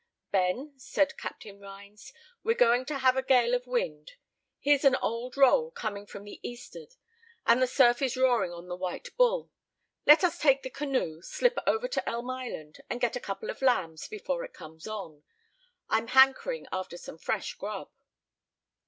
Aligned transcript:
"Ben," 0.31 0.73
said 0.79 1.15
Captain 1.15 1.59
Rhines, 1.59 2.11
"we're 2.43 2.55
going 2.55 2.85
to 2.85 2.97
have 2.97 3.15
a 3.17 3.21
gale 3.21 3.53
of 3.53 3.67
wind; 3.67 4.13
here's 4.59 4.83
an 4.83 4.95
old 4.95 5.37
roll 5.37 5.69
coming 5.69 6.07
from 6.07 6.23
the 6.23 6.39
east'ard, 6.41 6.95
and 7.45 7.61
the 7.61 7.67
surf 7.67 8.01
is 8.01 8.17
roaring 8.17 8.51
on 8.51 8.67
the 8.67 8.75
White 8.75 9.15
Bull. 9.15 9.51
Let 10.07 10.23
us 10.23 10.39
take 10.39 10.63
the 10.63 10.71
canoe, 10.71 11.21
slip 11.21 11.59
over 11.67 11.87
to 11.89 12.09
Elm 12.09 12.31
Island, 12.31 12.81
and 12.89 12.99
get 12.99 13.15
a 13.15 13.19
couple 13.19 13.51
of 13.51 13.61
lambs, 13.61 14.07
before 14.07 14.43
it 14.43 14.55
comes 14.55 14.87
on. 14.87 15.21
I'm 15.87 16.07
hankering 16.07 16.65
after 16.71 16.97
some 16.97 17.19
fresh 17.19 17.53
'grub. 17.53 17.91